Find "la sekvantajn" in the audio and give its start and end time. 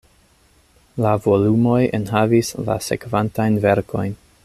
2.71-3.65